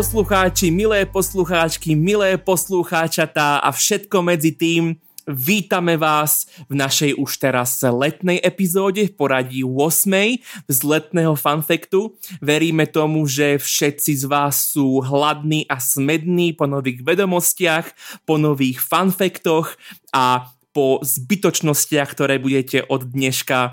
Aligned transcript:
poslucháči, 0.00 0.72
milé 0.72 1.04
poslucháčky, 1.04 1.92
milé 1.92 2.40
poslucháčatá 2.40 3.60
a 3.60 3.68
všetko 3.68 4.24
medzi 4.24 4.56
tým, 4.56 4.96
Vítame 5.28 6.00
vás 6.00 6.48
v 6.72 6.80
našej 6.80 7.20
už 7.20 7.36
teraz 7.36 7.84
letnej 7.84 8.40
epizóde 8.40 9.04
v 9.06 9.12
poradí 9.12 9.60
8. 9.60 10.40
z 10.64 10.78
letného 10.80 11.36
fanfektu. 11.36 12.16
Veríme 12.40 12.88
tomu, 12.88 13.28
že 13.28 13.60
všetci 13.60 14.16
z 14.16 14.24
vás 14.24 14.72
sú 14.72 15.04
hladní 15.04 15.68
a 15.68 15.76
smední 15.76 16.56
po 16.56 16.64
nových 16.64 17.04
vedomostiach, 17.04 17.92
po 18.24 18.40
nových 18.40 18.80
fanfektoch 18.80 19.76
a 20.16 20.48
po 20.72 21.04
zbytočnostiach, 21.04 22.08
ktoré 22.08 22.40
budete 22.40 22.88
od 22.88 23.04
dneška 23.04 23.58
e, 23.68 23.70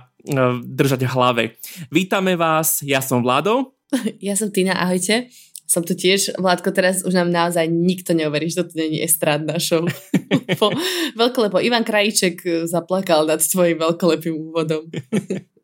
držať 0.62 1.08
v 1.08 1.14
hlave. 1.16 1.44
Vítame 1.88 2.36
vás, 2.36 2.84
ja 2.84 3.00
som 3.00 3.24
Vlado. 3.24 3.80
Ja 4.20 4.36
som 4.36 4.52
Tina, 4.52 4.76
ahojte 4.76 5.32
som 5.68 5.84
tu 5.84 5.94
tiež, 5.94 6.40
Vládko, 6.40 6.72
teraz 6.72 7.04
už 7.04 7.12
nám 7.12 7.28
naozaj 7.28 7.68
nikto 7.68 8.16
neuverí, 8.16 8.48
že 8.48 8.64
toto 8.64 8.80
není 8.80 9.04
estrádna 9.04 9.60
show. 9.60 9.84
po, 10.60 10.72
veľkolepo, 11.20 11.60
Ivan 11.60 11.84
Krajíček 11.84 12.66
zaplakal 12.72 13.28
nad 13.28 13.44
tvojim 13.44 13.76
veľkolepým 13.76 14.34
úvodom. 14.34 14.88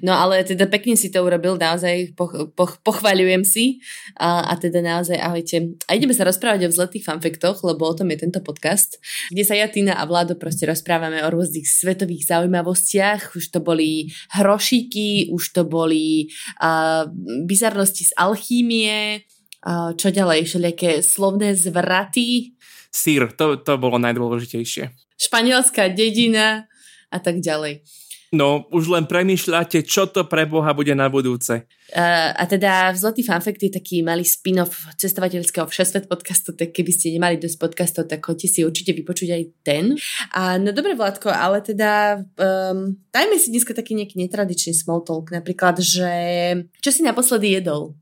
No 0.00 0.16
ale 0.16 0.40
teda 0.48 0.64
pekne 0.64 0.96
si 0.96 1.12
to 1.12 1.20
urobil, 1.20 1.60
naozaj 1.60 2.16
poch, 2.16 2.32
poch, 2.56 2.80
pochváľujem 2.80 3.44
si 3.44 3.84
a, 4.16 4.48
a 4.48 4.56
teda 4.56 4.80
naozaj 4.80 5.20
ahojte. 5.20 5.76
A 5.84 5.92
ideme 5.92 6.16
sa 6.16 6.24
rozprávať 6.24 6.64
o 6.64 6.72
vzletých 6.72 7.04
fanfektoch, 7.04 7.60
lebo 7.60 7.84
o 7.84 7.92
tom 7.92 8.08
je 8.08 8.24
tento 8.24 8.40
podcast, 8.40 8.96
kde 9.28 9.44
sa 9.44 9.52
ja, 9.52 9.68
Tina 9.68 10.00
a 10.00 10.08
Vlado 10.08 10.40
proste 10.40 10.64
rozprávame 10.64 11.20
o 11.20 11.28
rôznych 11.28 11.68
svetových 11.68 12.32
zaujímavostiach. 12.32 13.36
Už 13.36 13.52
to 13.52 13.60
boli 13.60 14.08
hrošíky, 14.32 15.28
už 15.28 15.44
to 15.52 15.68
boli 15.68 16.32
uh, 16.64 17.04
bizarnosti 17.44 18.08
z 18.08 18.12
alchímie, 18.16 19.20
čo 19.98 20.08
ďalej, 20.14 20.46
všelijaké 20.46 21.02
slovné 21.02 21.58
zvraty. 21.58 22.54
Sír, 22.94 23.34
to, 23.34 23.58
to 23.60 23.74
bolo 23.76 23.98
najdôležitejšie. 23.98 24.94
Španielská 25.18 25.90
dedina 25.90 26.70
a 27.10 27.18
tak 27.18 27.42
ďalej. 27.42 27.82
No, 28.34 28.66
už 28.74 28.90
len 28.90 29.06
premýšľate, 29.06 29.86
čo 29.86 30.10
to 30.10 30.26
pre 30.26 30.50
Boha 30.50 30.74
bude 30.74 30.90
na 30.98 31.06
budúce. 31.06 31.62
Uh, 31.94 32.34
a 32.34 32.42
teda 32.50 32.90
Zlatý 32.98 33.22
fanfekt 33.22 33.62
je 33.62 33.70
taký 33.70 34.02
malý 34.02 34.26
spin-off 34.26 34.90
cestovateľského 34.98 35.70
všesvet 35.70 36.10
podcastu, 36.10 36.50
tak 36.50 36.74
keby 36.74 36.90
ste 36.90 37.14
nemali 37.14 37.38
dosť 37.38 37.56
podcastov, 37.62 38.10
tak 38.10 38.26
chodite 38.26 38.50
si 38.50 38.66
určite 38.66 38.90
vypočuť 38.98 39.28
aj 39.30 39.42
ten. 39.62 39.84
A 40.34 40.58
no 40.58 40.74
dobre, 40.74 40.98
Vládko, 40.98 41.30
ale 41.30 41.62
teda 41.62 42.18
um, 42.18 42.98
dajme 43.14 43.36
si 43.38 43.54
dneska 43.54 43.78
taký 43.78 43.94
nejaký 43.94 44.18
netradičný 44.18 44.74
small 44.74 45.06
talk, 45.06 45.30
napríklad, 45.30 45.78
že 45.78 46.10
čo 46.82 46.90
si 46.90 47.06
naposledy 47.06 47.62
jedol? 47.62 47.94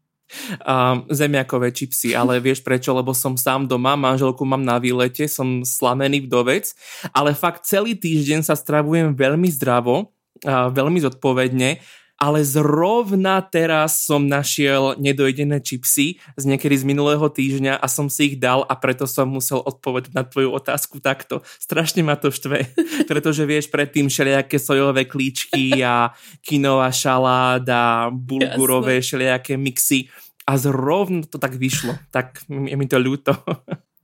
Uh, 0.63 1.03
zemiakové 1.11 1.71
čipsy, 1.71 2.13
ale 2.17 2.39
vieš 2.45 2.61
prečo, 2.61 2.95
lebo 2.95 3.17
som 3.17 3.39
sám 3.39 3.67
doma, 3.67 3.97
manželku 3.97 4.43
mám 4.43 4.63
na 4.63 4.77
výlete, 4.83 5.27
som 5.31 5.63
slamený 5.63 6.27
vdovec, 6.27 6.71
ale 7.15 7.33
fakt 7.33 7.65
celý 7.67 7.97
týždeň 7.97 8.47
sa 8.47 8.55
stravujem 8.59 9.15
veľmi 9.17 9.49
zdravo, 9.51 10.15
veľmi 10.45 11.01
zodpovedne, 11.01 11.81
ale 12.15 12.47
zrovna 12.47 13.43
teraz 13.43 14.07
som 14.07 14.23
našiel 14.23 14.95
nedojdené 15.03 15.59
čipsy 15.61 16.23
z 16.39 16.45
niekedy 16.47 16.79
z 16.79 16.85
minulého 16.87 17.27
týždňa 17.27 17.83
a 17.83 17.87
som 17.91 18.07
si 18.07 18.35
ich 18.35 18.37
dal 18.39 18.63
a 18.65 18.75
preto 18.79 19.05
som 19.05 19.27
musel 19.27 19.59
odpovedať 19.61 20.15
na 20.15 20.23
tvoju 20.23 20.55
otázku 20.55 21.03
takto. 21.03 21.43
Strašne 21.59 22.07
ma 22.07 22.15
to 22.15 22.31
štve, 22.31 22.71
pretože 23.11 23.43
vieš 23.43 23.67
predtým 23.69 24.07
všelijaké 24.07 24.63
sojové 24.63 25.05
klíčky 25.11 25.83
a 25.83 26.15
kinová 26.41 26.89
šaláda, 26.95 28.15
bulgurové 28.15 29.03
všelijaké 29.03 29.59
mixy 29.59 30.07
a 30.45 30.53
zrovna 30.61 31.25
to 31.25 31.41
tak 31.41 31.57
vyšlo. 31.57 31.97
Tak 32.13 32.45
je 32.49 32.77
mi 32.77 32.87
to 32.89 33.01
ľúto. 33.01 33.33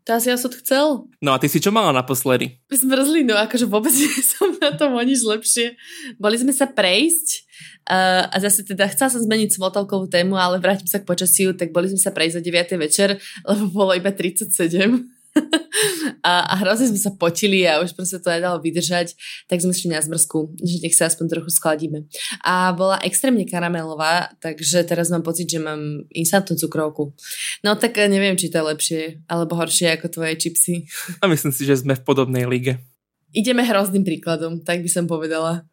To 0.09 0.17
asi 0.17 0.33
ja 0.33 0.41
som 0.41 0.49
chcel. 0.49 1.13
No 1.21 1.37
a 1.37 1.39
ty 1.39 1.47
si 1.47 1.61
čo 1.61 1.69
mala 1.69 1.93
naposledy? 1.93 2.57
Zmrzlinu, 2.73 3.37
akože 3.37 3.69
vôbec 3.69 3.93
nie 4.01 4.09
som 4.25 4.49
na 4.57 4.73
tom 4.73 4.97
o 4.97 5.03
nič 5.05 5.21
lepšie. 5.21 5.77
Boli 6.17 6.41
sme 6.41 6.57
sa 6.57 6.65
prejsť 6.65 7.45
uh, 7.85 8.25
a 8.33 8.37
zase 8.41 8.65
teda 8.65 8.89
chcela 8.89 9.13
som 9.13 9.21
zmeniť 9.21 9.61
smotalkovú 9.61 10.09
tému, 10.09 10.41
ale 10.41 10.57
vrátim 10.57 10.89
sa 10.89 11.05
k 11.05 11.07
počasiu, 11.07 11.53
tak 11.53 11.77
boli 11.77 11.93
sme 11.93 12.01
sa 12.01 12.17
prejsť 12.17 12.41
za 12.41 12.43
9. 12.43 12.81
večer, 12.81 13.09
lebo 13.45 13.69
bolo 13.69 13.93
iba 13.93 14.09
37 14.09 15.20
a, 16.27 16.33
a 16.51 16.55
hrozne 16.61 16.91
sme 16.91 17.01
sa 17.01 17.11
potili 17.15 17.63
a 17.65 17.79
už 17.81 17.95
proste 17.95 18.19
to 18.19 18.31
nedalo 18.31 18.59
vydržať, 18.59 19.15
tak 19.47 19.63
sme 19.63 19.71
šli 19.71 19.95
na 19.95 20.03
zmrzku, 20.03 20.59
že 20.59 20.83
nech 20.83 20.97
sa 20.97 21.07
aspoň 21.07 21.27
trochu 21.39 21.51
skladíme. 21.55 22.07
A 22.43 22.75
bola 22.75 22.99
extrémne 23.07 23.47
karamelová, 23.47 24.35
takže 24.43 24.83
teraz 24.85 25.09
mám 25.09 25.23
pocit, 25.23 25.47
že 25.47 25.63
mám 25.63 26.05
instantnú 26.11 26.59
cukrovku. 26.59 27.15
No 27.63 27.79
tak 27.79 27.97
neviem, 28.11 28.35
či 28.35 28.51
to 28.51 28.61
je 28.61 28.69
lepšie 28.75 29.03
alebo 29.31 29.55
horšie 29.55 29.95
ako 29.95 30.07
tvoje 30.11 30.35
čipsy. 30.39 30.91
A 31.23 31.31
myslím 31.31 31.55
si, 31.55 31.63
že 31.63 31.79
sme 31.79 31.95
v 31.95 32.03
podobnej 32.03 32.45
lige. 32.47 32.83
Ideme 33.31 33.63
hrozným 33.63 34.03
príkladom, 34.03 34.67
tak 34.67 34.83
by 34.83 34.91
som 34.91 35.07
povedala. 35.07 35.71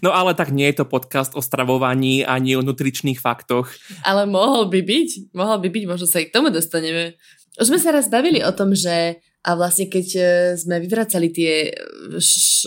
No 0.00 0.14
ale 0.14 0.38
tak 0.38 0.54
nie 0.54 0.70
je 0.70 0.80
to 0.82 0.86
podcast 0.86 1.34
o 1.34 1.42
stravovaní 1.42 2.22
ani 2.22 2.54
o 2.54 2.62
nutričných 2.62 3.18
faktoch. 3.18 3.74
Ale 4.06 4.22
mohol 4.22 4.70
by 4.70 4.80
byť, 4.80 5.34
mohol 5.34 5.58
by 5.58 5.68
byť, 5.68 5.84
možno 5.90 6.06
sa 6.06 6.22
aj 6.22 6.30
k 6.30 6.34
tomu 6.34 6.54
dostaneme. 6.54 7.18
Už 7.60 7.70
sme 7.70 7.78
sa 7.78 7.94
raz 7.94 8.10
bavili 8.10 8.42
o 8.42 8.50
tom, 8.50 8.74
že 8.74 9.22
a 9.44 9.50
vlastne 9.54 9.92
keď 9.92 10.06
e, 10.16 10.22
sme 10.56 10.80
vyvracali 10.80 11.28
tie 11.28 11.68
e, 11.68 11.72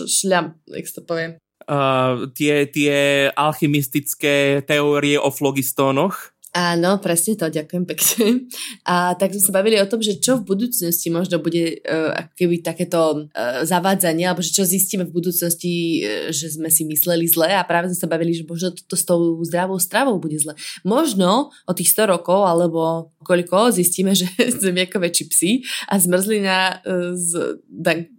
šľam, 0.06 0.54
jak 0.70 0.86
to 0.94 1.02
poviem? 1.02 1.36
Uh, 1.68 2.32
tie, 2.32 2.64
tie 2.64 3.28
alchymistické 3.36 4.64
teórie 4.64 5.20
o 5.20 5.28
flogistónoch. 5.28 6.32
Áno, 6.56 6.96
presne 6.96 7.36
to, 7.36 7.52
ďakujem 7.52 7.84
pekne. 7.84 8.48
A 8.88 9.12
tak 9.20 9.36
sme 9.36 9.44
sa 9.44 9.52
bavili 9.52 9.76
o 9.76 9.90
tom, 9.90 10.00
že 10.00 10.16
čo 10.16 10.40
v 10.40 10.48
budúcnosti 10.48 11.12
možno 11.12 11.44
bude 11.44 11.84
uh, 11.84 12.24
keby 12.40 12.64
takéto 12.64 13.28
uh, 13.28 13.68
zavádzanie, 13.68 14.24
alebo 14.24 14.40
že 14.40 14.56
čo 14.56 14.64
zistíme 14.64 15.04
v 15.04 15.12
budúcnosti, 15.12 16.00
uh, 16.00 16.32
že 16.32 16.56
sme 16.56 16.72
si 16.72 16.88
mysleli 16.88 17.28
zle 17.28 17.52
a 17.52 17.60
práve 17.68 17.92
sme 17.92 18.00
sa 18.00 18.08
bavili, 18.08 18.32
že 18.32 18.48
možno 18.48 18.72
to 18.72 18.96
s 18.96 19.04
tou 19.04 19.36
zdravou 19.44 19.76
stravou 19.76 20.16
bude 20.16 20.40
zle. 20.40 20.56
Možno 20.88 21.52
o 21.68 21.72
tých 21.76 21.92
100 21.92 22.16
rokov, 22.16 22.48
alebo 22.48 23.12
koľko, 23.28 23.68
zistíme, 23.76 24.16
že 24.16 24.32
zemiakové 24.64 25.12
čipsy 25.12 25.60
a 25.84 26.00
zmrzlina 26.00 26.80
z, 27.12 27.60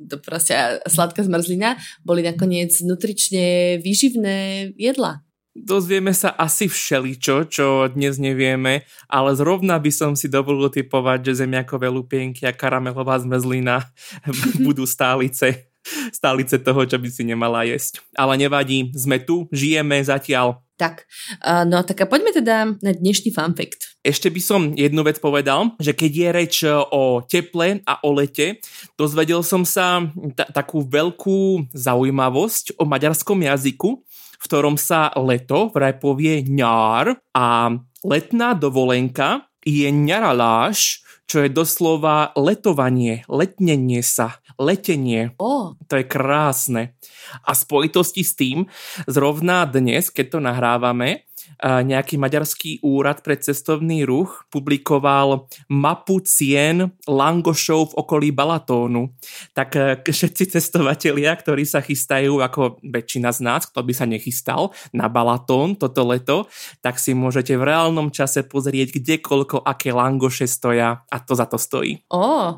to 0.05 0.15
proste, 0.21 0.53
sladká 0.85 1.25
zmrzlina 1.25 1.81
boli 2.05 2.21
nakoniec 2.21 2.77
nutrične 2.85 3.81
výživné 3.81 4.69
jedla 4.77 5.25
dozvieme 5.55 6.13
sa 6.13 6.33
asi 6.37 6.69
všeličo, 6.69 7.49
čo 7.49 7.89
dnes 7.89 8.21
nevieme, 8.21 8.85
ale 9.09 9.35
zrovna 9.35 9.81
by 9.81 9.91
som 9.91 10.11
si 10.13 10.29
dovolil 10.29 10.69
typovať, 10.69 11.19
že 11.31 11.45
zemiakové 11.45 11.89
lupienky 11.89 12.45
a 12.45 12.55
karamelová 12.55 13.19
zmrzlina 13.19 13.85
budú 14.65 14.85
stálice, 14.85 15.69
stálice 16.13 16.61
toho, 16.61 16.85
čo 16.85 16.97
by 17.01 17.09
si 17.09 17.23
nemala 17.25 17.65
jesť. 17.65 18.03
Ale 18.13 18.37
nevadí, 18.37 18.93
sme 18.93 19.19
tu, 19.21 19.49
žijeme 19.49 19.99
zatiaľ. 20.03 20.61
Tak, 20.79 21.03
no 21.67 21.83
tak 21.83 21.99
a 21.99 22.05
poďme 22.07 22.31
teda 22.31 22.79
na 22.79 22.91
dnešný 22.95 23.35
fun 23.35 23.51
fact. 23.51 23.99
Ešte 23.99 24.31
by 24.31 24.39
som 24.39 24.61
jednu 24.79 25.03
vec 25.03 25.19
povedal, 25.19 25.75
že 25.75 25.91
keď 25.91 26.11
je 26.15 26.29
reč 26.31 26.55
o 26.71 27.19
teple 27.19 27.83
a 27.83 27.99
o 27.99 28.15
lete, 28.15 28.63
dozvedel 28.95 29.43
som 29.43 29.67
sa 29.67 30.07
t- 30.07 30.49
takú 30.55 30.87
veľkú 30.87 31.67
zaujímavosť 31.75 32.79
o 32.79 32.87
maďarskom 32.87 33.43
jazyku, 33.43 34.07
v 34.39 34.43
ktorom 34.47 34.79
sa 34.79 35.11
leto 35.19 35.67
vraj 35.75 35.99
povie 35.99 36.41
ňár 36.47 37.19
a 37.35 37.75
letná 38.07 38.55
dovolenka 38.55 39.51
je 39.67 39.91
ňaraláš, 39.91 41.03
čo 41.29 41.45
je 41.45 41.49
doslova 41.53 42.33
letovanie, 42.33 43.21
letnenie 43.29 44.01
sa, 44.01 44.41
letenie. 44.57 45.37
Oh. 45.37 45.77
To 45.85 45.93
je 46.01 46.05
krásne. 46.07 46.97
A 47.45 47.53
spojitosti 47.53 48.25
s 48.25 48.33
tým, 48.33 48.65
zrovna 49.05 49.69
dnes, 49.69 50.09
keď 50.09 50.25
to 50.33 50.39
nahrávame, 50.41 51.28
nejaký 51.63 52.19
maďarský 52.19 52.83
úrad 52.83 53.23
pre 53.23 53.39
cestovný 53.39 54.03
ruch 54.03 54.43
publikoval 54.51 55.47
mapu 55.71 56.19
cien 56.21 56.91
langošov 57.07 57.93
v 57.93 57.97
okolí 58.03 58.29
Balatónu. 58.35 59.15
Tak 59.55 59.69
e, 59.75 60.03
všetci 60.03 60.51
cestovatelia, 60.51 61.31
ktorí 61.33 61.63
sa 61.63 61.79
chystajú, 61.79 62.43
ako 62.43 62.83
väčšina 62.83 63.31
z 63.31 63.39
nás, 63.45 63.65
kto 63.69 63.79
by 63.85 63.93
sa 63.95 64.05
nechystal 64.05 64.75
na 64.91 65.07
Balatón 65.07 65.79
toto 65.79 66.03
leto, 66.03 66.51
tak 66.83 66.99
si 66.99 67.15
môžete 67.15 67.55
v 67.55 67.63
reálnom 67.63 68.11
čase 68.11 68.43
pozrieť, 68.43 68.99
kde 68.99 69.15
koľko 69.23 69.63
aké 69.63 69.95
langoše 69.95 70.45
stoja 70.45 71.07
a 71.07 71.17
to 71.23 71.33
za 71.33 71.47
to 71.47 71.55
stojí. 71.55 72.03
Ó, 72.11 72.19
oh, 72.19 72.49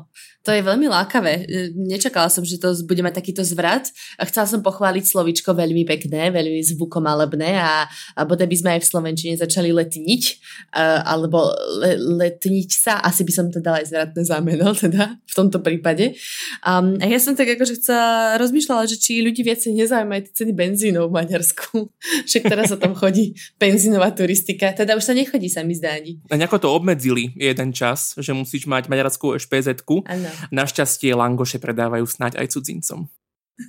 to 0.42 0.50
je 0.50 0.62
veľmi 0.62 0.90
lákavé. 0.90 1.46
E, 1.46 1.70
nečakala 1.70 2.26
som, 2.26 2.42
že 2.42 2.58
to 2.58 2.74
bude 2.82 3.00
mať 3.00 3.22
takýto 3.22 3.46
zvrat 3.46 3.86
chcela 4.32 4.48
som 4.48 4.60
pochváliť 4.64 5.04
slovičko 5.04 5.52
veľmi 5.52 5.84
pekné, 5.84 6.32
veľmi 6.32 6.64
zvukomalebné 6.74 7.60
a, 7.60 7.86
a 8.16 8.20
bodaj 8.24 8.48
by 8.48 8.56
sme 8.56 8.70
aj 8.76 8.80
v 8.82 8.90
Slovenčine 8.90 9.34
začali 9.36 9.70
letniť, 9.70 10.22
uh, 10.74 11.04
alebo 11.06 11.52
le, 11.80 11.96
letniť 11.96 12.70
sa, 12.70 12.98
asi 13.00 13.22
by 13.22 13.32
som 13.32 13.46
to 13.48 13.62
dala 13.62 13.80
aj 13.80 13.92
zvratné 13.92 14.22
zámeno, 14.24 14.72
teda 14.84 15.16
v 15.16 15.34
tomto 15.34 15.60
prípade. 15.64 16.16
Um, 16.64 16.98
a 17.00 17.06
ja 17.08 17.18
som 17.22 17.38
tak 17.38 17.54
akože 17.56 17.80
chcela, 17.80 18.36
rozmýšľala, 18.40 18.84
že 18.88 19.00
či 19.00 19.22
ľudí 19.22 19.44
viacej 19.44 19.72
nezaujímajú 19.76 20.20
tie 20.28 20.34
ceny 20.44 20.52
benzínov 20.52 21.08
v 21.08 21.16
Maďarsku. 21.22 21.88
Však 22.28 22.42
teraz 22.48 22.72
sa 22.72 22.78
tam 22.78 22.92
chodí 22.96 23.36
benzínová 23.56 24.12
turistika, 24.12 24.72
teda 24.72 24.98
už 24.98 25.04
sa 25.04 25.14
nechodí 25.16 25.48
sa 25.48 25.62
mi 25.62 25.76
zdá 25.76 25.96
ani. 25.96 26.20
A 26.28 26.36
nejako 26.36 26.58
to 26.62 26.68
obmedzili 26.72 27.32
jeden 27.36 27.70
čas, 27.72 28.16
že 28.18 28.32
musíš 28.32 28.68
mať 28.68 28.88
maďarskú 28.88 29.36
špz 29.38 29.84
Našťastie 30.52 31.12
langoše 31.16 31.62
predávajú 31.62 32.04
snáď 32.04 32.42
aj 32.42 32.56
cudzincom. 32.58 33.08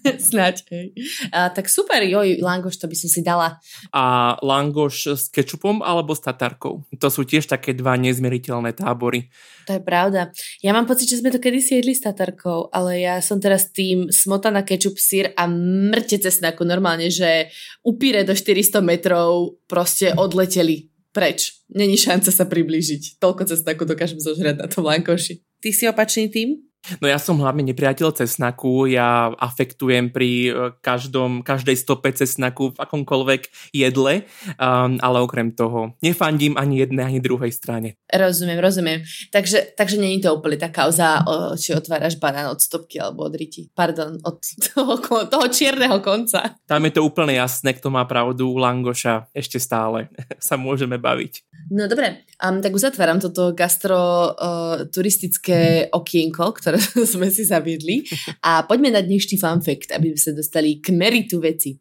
Snáď, 0.29 0.63
hej. 0.71 0.87
A, 1.31 1.49
tak 1.49 1.69
super, 1.69 2.03
joj, 2.03 2.39
langoš, 2.41 2.79
to 2.79 2.87
by 2.89 2.95
som 2.97 3.09
si 3.09 3.21
dala. 3.21 3.59
A 3.93 4.35
langoš 4.41 5.15
s 5.15 5.23
kečupom 5.29 5.79
alebo 5.85 6.15
s 6.15 6.21
tatarkou? 6.23 6.85
To 6.97 7.07
sú 7.11 7.23
tiež 7.27 7.47
také 7.47 7.75
dva 7.75 7.95
nezmieriteľné 7.99 8.75
tábory. 8.77 9.29
To 9.67 9.79
je 9.79 9.81
pravda. 9.81 10.33
Ja 10.59 10.75
mám 10.75 10.89
pocit, 10.89 11.07
že 11.07 11.23
sme 11.23 11.31
to 11.31 11.39
kedysi 11.39 11.79
jedli 11.79 11.95
s 11.95 12.03
tatarkou, 12.03 12.67
ale 12.73 12.99
ja 13.03 13.23
som 13.23 13.39
teraz 13.39 13.71
tým 13.71 14.11
smotana 14.11 14.65
kečup, 14.67 14.99
sír 14.99 15.31
a 15.39 15.47
mŕte 15.47 16.19
cesnaku. 16.19 16.67
Normálne, 16.67 17.07
že 17.07 17.51
upíre 17.83 18.27
do 18.27 18.35
400 18.35 18.83
metrov 18.83 19.59
proste 19.67 20.11
odleteli 20.15 20.93
preč. 21.13 21.61
Není 21.69 21.95
šanca 21.95 22.33
sa 22.33 22.43
priblížiť. 22.49 23.21
Toľko 23.21 23.45
cesnaku 23.45 23.85
dokážem 23.85 24.17
zožrať 24.17 24.57
na 24.57 24.67
tom 24.67 24.83
lankoši. 24.89 25.45
Ty 25.61 25.69
si 25.71 25.85
opačný 25.85 26.27
tým? 26.27 26.72
No 26.99 27.07
ja 27.07 27.15
som 27.15 27.39
hlavne 27.39 27.63
nepriateľ 27.71 28.11
cesnaku, 28.11 28.91
ja 28.91 29.31
afektujem 29.39 30.11
pri 30.11 30.31
e, 30.47 30.51
každom, 30.83 31.39
každej 31.39 31.79
stope 31.79 32.11
cesnaku 32.11 32.75
v 32.75 32.77
akomkoľvek 32.83 33.41
jedle, 33.71 34.27
um, 34.59 34.99
ale 34.99 35.17
okrem 35.23 35.55
toho 35.55 35.95
nefandím 36.03 36.59
ani 36.59 36.83
jednej, 36.83 37.07
ani 37.07 37.19
druhej 37.23 37.55
strane. 37.55 37.95
Rozumiem, 38.11 38.59
rozumiem. 38.59 38.99
Takže, 39.31 39.79
takže 39.79 39.95
není 39.95 40.19
to 40.19 40.35
úplne 40.35 40.59
tá 40.59 40.67
kauza, 40.67 41.23
o, 41.23 41.55
či 41.55 41.71
otváraš 41.71 42.19
banán 42.19 42.51
od 42.51 42.59
stopky 42.59 42.99
alebo 42.99 43.25
od 43.25 43.33
riti. 43.33 43.71
Pardon, 43.71 44.19
od 44.19 44.43
toho, 44.75 44.99
toho 45.31 45.47
čierneho 45.47 46.03
konca. 46.03 46.59
Tam 46.67 46.83
je 46.83 46.91
to 46.99 47.01
úplne 47.01 47.39
jasné, 47.39 47.73
kto 47.73 47.87
má 47.87 48.03
pravdu, 48.03 48.59
Langoša 48.59 49.31
ešte 49.31 49.55
stále 49.57 50.11
sa 50.47 50.59
môžeme 50.59 50.99
baviť. 50.99 51.47
No 51.71 51.87
dobre, 51.87 52.27
um, 52.43 52.59
tak 52.59 52.75
uzatváram 52.75 53.23
toto 53.23 53.55
gastro 53.55 54.35
uh, 54.35 54.83
turistické 54.91 55.87
okienko, 55.87 56.51
ktoré 56.59 56.72
sme 57.13 57.29
si 57.29 57.43
zaviedli 57.45 58.07
a 58.41 58.65
poďme 58.65 58.93
na 58.93 59.01
dnešný 59.01 59.37
fun 59.37 59.61
fact, 59.61 59.93
aby 59.93 60.13
sme 60.13 60.21
sa 60.21 60.31
dostali 60.33 60.81
k 60.81 60.93
meritu 60.93 61.37
veci. 61.39 61.77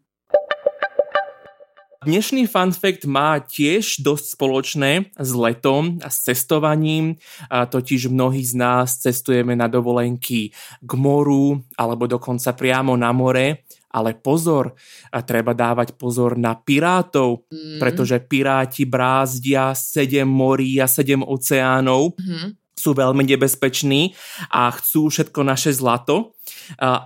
Dnešný 2.03 2.51
fun 2.51 2.75
fact 2.75 3.07
má 3.07 3.39
tiež 3.39 4.03
dosť 4.03 4.35
spoločné 4.35 5.15
s 5.15 5.31
letom 5.39 6.03
a 6.03 6.11
s 6.11 6.27
cestovaním, 6.27 7.15
a 7.47 7.63
totiž 7.63 8.11
mnohí 8.11 8.43
z 8.43 8.59
nás 8.59 8.99
cestujeme 8.99 9.55
na 9.55 9.71
dovolenky 9.71 10.51
k 10.83 10.93
moru 10.99 11.63
alebo 11.79 12.11
dokonca 12.11 12.59
priamo 12.59 12.99
na 12.99 13.15
more 13.15 13.63
ale 13.93 14.17
pozor, 14.17 14.73
a 15.13 15.21
treba 15.21 15.53
dávať 15.53 16.01
pozor 16.01 16.41
na 16.41 16.57
pirátov, 16.57 17.45
mm. 17.53 17.77
pretože 17.77 18.25
piráti 18.25 18.89
brázdia 18.89 19.77
sedem 19.77 20.25
morí 20.25 20.81
a 20.81 20.89
sedem 20.89 21.21
oceánov. 21.21 22.17
Mm 22.17 22.62
sú 22.83 22.99
veľmi 22.99 23.23
nebezpeční 23.23 24.19
a 24.51 24.75
chcú 24.75 25.07
všetko 25.07 25.41
naše 25.47 25.71
zlato. 25.71 26.35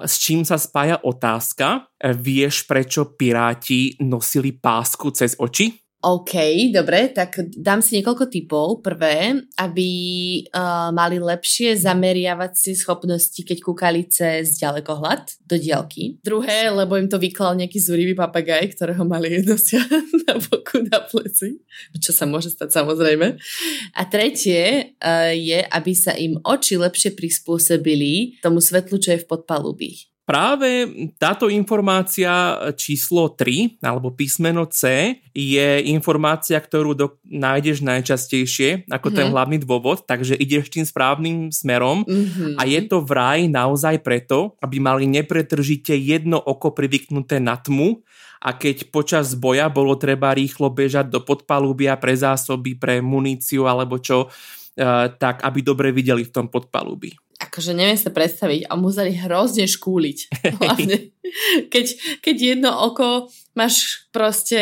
S 0.00 0.16
čím 0.16 0.48
sa 0.48 0.56
spája 0.56 0.96
otázka? 1.04 1.92
Vieš, 2.00 2.64
prečo 2.64 3.12
piráti 3.12 4.00
nosili 4.00 4.56
pásku 4.56 5.12
cez 5.12 5.36
oči? 5.36 5.85
OK, 6.06 6.38
dobre, 6.70 7.10
tak 7.10 7.34
dám 7.58 7.82
si 7.82 7.98
niekoľko 7.98 8.30
typov. 8.30 8.78
Prvé, 8.78 9.42
aby 9.58 9.90
uh, 10.54 10.94
mali 10.94 11.18
lepšie 11.18 11.74
zameriavacie 11.74 12.78
schopnosti, 12.78 13.42
keď 13.42 13.58
kúkali 13.58 14.06
cez 14.06 14.54
ďalekohľad 14.62 15.42
do 15.42 15.58
diaľky. 15.58 16.22
Druhé, 16.22 16.70
lebo 16.70 16.94
im 16.94 17.10
to 17.10 17.18
vyklal 17.18 17.58
nejaký 17.58 17.82
zúrivý 17.82 18.14
papagaj, 18.14 18.78
ktorého 18.78 19.02
mali 19.02 19.34
jednosia 19.42 19.82
na 20.30 20.38
boku 20.38 20.78
na 20.86 21.02
pleci, 21.02 21.58
čo 21.98 22.14
sa 22.14 22.22
môže 22.22 22.54
stať 22.54 22.70
samozrejme. 22.70 23.34
A 23.98 24.02
tretie 24.06 24.94
uh, 25.02 25.34
je, 25.34 25.58
aby 25.58 25.92
sa 25.98 26.14
im 26.14 26.38
oči 26.46 26.78
lepšie 26.78 27.18
prispôsobili 27.18 28.38
tomu 28.38 28.62
svetlu, 28.62 29.02
čo 29.02 29.10
je 29.10 29.26
v 29.26 29.26
podpalubí. 29.26 30.15
Práve 30.26 30.90
táto 31.22 31.46
informácia 31.46 32.58
číslo 32.74 33.30
3 33.30 33.78
alebo 33.78 34.10
písmeno 34.10 34.66
C 34.66 35.14
je 35.30 35.86
informácia, 35.86 36.58
ktorú 36.58 36.98
do, 36.98 37.22
nájdeš 37.22 37.86
najčastejšie 37.86 38.90
ako 38.90 39.06
mm-hmm. 39.06 39.18
ten 39.22 39.26
mhm. 39.30 39.32
hlavný 39.32 39.56
dôvod, 39.62 40.02
takže 40.02 40.34
ideš 40.34 40.74
tým 40.74 40.82
správnym 40.82 41.54
smerom 41.54 42.02
mm-hmm. 42.02 42.58
a 42.58 42.62
je 42.66 42.80
to 42.90 43.06
vraj 43.06 43.46
naozaj 43.46 44.02
preto, 44.02 44.58
aby 44.58 44.82
mali 44.82 45.06
nepretržite 45.06 45.94
jedno 45.94 46.42
oko 46.42 46.74
privyknuté 46.74 47.38
na 47.38 47.54
tmu 47.54 48.02
a 48.42 48.50
keď 48.50 48.90
počas 48.90 49.38
boja 49.38 49.70
bolo 49.70 49.94
treba 49.94 50.34
rýchlo 50.34 50.74
bežať 50.74 51.06
do 51.06 51.22
podpalubia 51.22 51.94
pre 52.02 52.18
zásoby, 52.18 52.74
pre 52.74 52.98
muníciu 52.98 53.70
alebo 53.70 54.02
čo, 54.02 54.26
uh, 54.26 55.06
tak 55.22 55.46
aby 55.46 55.62
dobre 55.62 55.94
videli 55.94 56.26
v 56.26 56.34
tom 56.34 56.50
podpalubí 56.50 57.14
akože 57.46 57.72
neviem 57.72 57.98
sa 57.98 58.10
predstaviť 58.10 58.66
a 58.66 58.74
museli 58.74 59.14
hrozne 59.14 59.64
škúliť. 59.64 60.18
Hlavne, 60.60 60.96
keď, 61.70 61.86
keď 62.22 62.36
jedno 62.36 62.70
oko 62.74 63.30
máš 63.56 64.04
proste 64.12 64.60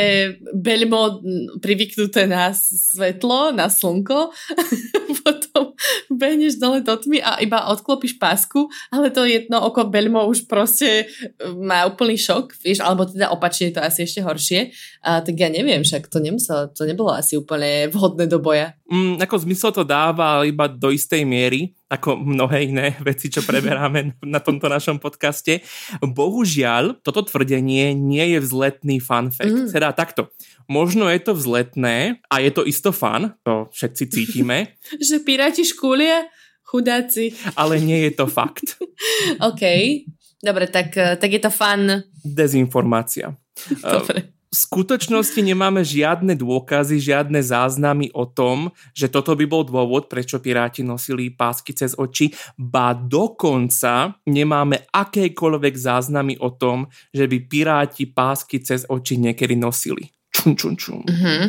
beľmo 0.54 1.18
privyknuté 1.58 2.30
na 2.30 2.54
svetlo, 2.54 3.50
na 3.50 3.66
slnko, 3.66 4.30
potom 5.26 5.74
behneš 6.14 6.62
dole 6.62 6.78
do 6.86 6.94
tmy 6.94 7.18
a 7.18 7.42
iba 7.42 7.66
odklopíš 7.74 8.22
pásku, 8.22 8.70
ale 8.94 9.10
to 9.10 9.26
jedno 9.26 9.66
oko 9.66 9.90
beľmo 9.90 10.30
už 10.30 10.46
proste 10.46 11.04
e, 11.04 11.04
má 11.58 11.90
úplný 11.90 12.14
šok, 12.14 12.54
vieš, 12.62 12.86
alebo 12.86 13.08
teda 13.08 13.34
opačne 13.34 13.70
je 13.70 13.74
to 13.74 13.82
asi 13.82 14.06
ešte 14.06 14.20
horšie. 14.22 14.60
A, 15.02 15.24
tak 15.26 15.34
ja 15.34 15.50
neviem, 15.50 15.82
však 15.82 16.06
to 16.06 16.22
nemuselo, 16.22 16.70
to 16.70 16.86
nebolo 16.86 17.10
asi 17.10 17.34
úplne 17.34 17.90
vhodné 17.90 18.30
do 18.30 18.38
boja. 18.38 18.78
Mm, 18.86 19.18
ako 19.18 19.42
zmysel 19.42 19.74
to 19.74 19.82
dáva 19.82 20.46
iba 20.46 20.70
do 20.70 20.94
istej 20.94 21.26
miery, 21.26 21.74
ako 21.88 22.16
mnohé 22.16 22.70
iné 22.70 22.86
veci, 23.08 23.28
čo 23.28 23.44
preberáme 23.44 24.18
na 24.24 24.40
tomto 24.40 24.66
našom 24.66 24.96
podcaste. 24.98 25.60
Bohužiaľ, 26.00 27.00
toto 27.04 27.24
tvrdenie 27.24 27.92
nie 27.92 28.36
je 28.36 28.38
vzletný 28.40 28.98
fun 28.98 29.30
fact. 29.30 29.68
Mm. 29.68 29.70
Teda 29.70 29.92
takto. 29.92 30.32
Možno 30.66 31.06
je 31.12 31.20
to 31.20 31.36
vzletné 31.36 32.24
a 32.28 32.34
je 32.40 32.50
to 32.50 32.64
isto 32.64 32.90
fun, 32.90 33.36
to 33.44 33.68
všetci 33.70 34.04
cítime. 34.08 34.78
že 35.06 35.20
piráti 35.20 35.62
škúlia? 35.64 36.28
Chudáci. 36.64 37.36
Ale 37.54 37.78
nie 37.78 38.08
je 38.08 38.12
to 38.16 38.26
fakt. 38.26 38.80
OK. 39.48 39.62
Dobre, 40.40 40.68
tak, 40.68 40.92
tak 40.96 41.30
je 41.30 41.40
to 41.40 41.52
fun. 41.52 42.04
Dezinformácia. 42.24 43.32
Dobre 43.80 44.34
v 44.54 44.62
skutočnosti 44.62 45.42
nemáme 45.42 45.82
žiadne 45.82 46.38
dôkazy, 46.38 47.02
žiadne 47.02 47.42
záznamy 47.42 48.14
o 48.14 48.22
tom, 48.22 48.70
že 48.94 49.10
toto 49.10 49.34
by 49.34 49.50
bol 49.50 49.66
dôvod, 49.66 50.06
prečo 50.06 50.38
piráti 50.38 50.86
nosili 50.86 51.34
pásky 51.34 51.74
cez 51.74 51.98
oči, 51.98 52.30
ba 52.54 52.94
dokonca 52.94 54.14
nemáme 54.30 54.86
akékoľvek 54.94 55.74
záznamy 55.74 56.38
o 56.38 56.54
tom, 56.54 56.86
že 57.10 57.26
by 57.26 57.50
piráti 57.50 58.06
pásky 58.06 58.62
cez 58.62 58.86
oči 58.86 59.18
niekedy 59.18 59.58
nosili 59.58 60.13
čun, 60.34 60.58
čun, 60.58 60.74
čun. 60.74 61.00
Mm-hmm. 61.06 61.42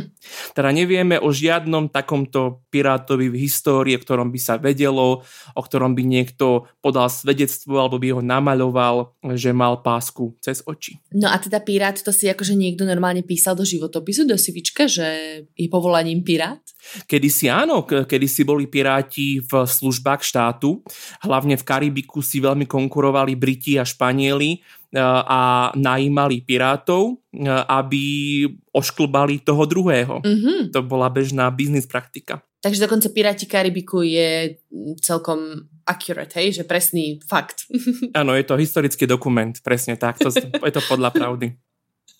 Teda 0.54 0.70
nevieme 0.70 1.18
o 1.18 1.34
žiadnom 1.34 1.90
takomto 1.90 2.62
pirátovi 2.70 3.34
v 3.34 3.42
histórii, 3.42 3.98
o 3.98 4.02
ktorom 4.02 4.30
by 4.30 4.40
sa 4.40 4.62
vedelo, 4.62 5.26
o 5.58 5.62
ktorom 5.62 5.98
by 5.98 6.06
niekto 6.06 6.70
podal 6.86 7.10
svedectvo 7.10 7.82
alebo 7.82 7.98
by 7.98 8.14
ho 8.14 8.22
namaľoval, 8.22 9.26
že 9.34 9.50
mal 9.50 9.82
pásku 9.82 10.38
cez 10.38 10.62
oči. 10.70 11.02
No 11.18 11.34
a 11.34 11.42
teda 11.42 11.66
pirát, 11.66 11.98
to 11.98 12.14
si 12.14 12.30
akože 12.30 12.54
niekto 12.54 12.86
normálne 12.86 13.26
písal 13.26 13.58
do 13.58 13.66
životopisu, 13.66 14.30
do 14.30 14.38
sivička, 14.38 14.86
že 14.86 15.42
je 15.58 15.68
povolaním 15.68 16.22
pirát? 16.22 16.62
Kedy 17.10 17.30
si 17.34 17.50
áno, 17.50 17.82
kedy 17.82 18.30
si 18.30 18.46
boli 18.46 18.70
piráti 18.70 19.42
v 19.42 19.66
službách 19.66 20.22
štátu, 20.22 20.86
hlavne 21.26 21.58
v 21.58 21.66
Karibiku 21.66 22.22
si 22.22 22.38
veľmi 22.38 22.70
konkurovali 22.70 23.34
Briti 23.34 23.82
a 23.82 23.84
Španieli, 23.84 24.62
a 25.28 25.72
najímali 25.76 26.42
pirátov, 26.46 27.20
aby 27.68 28.04
ošklbali 28.72 29.44
toho 29.44 29.64
druhého. 29.66 30.22
Mm-hmm. 30.22 30.72
To 30.72 30.80
bola 30.84 31.10
bežná 31.10 31.50
biznis 31.52 31.88
praktika. 31.88 32.44
Takže 32.66 32.82
dokonca 32.82 33.14
Piráti 33.14 33.46
Karibiku 33.46 34.02
je 34.02 34.58
celkom 34.98 35.70
accurate, 35.86 36.42
hej? 36.42 36.50
že 36.50 36.64
presný 36.66 37.22
fakt. 37.22 37.70
Áno, 38.20 38.34
je 38.34 38.42
to 38.42 38.58
historický 38.58 39.06
dokument, 39.06 39.54
presne 39.62 39.94
tak, 39.94 40.18
to, 40.18 40.34
je 40.34 40.74
to 40.74 40.82
podľa 40.90 41.14
pravdy. 41.14 41.54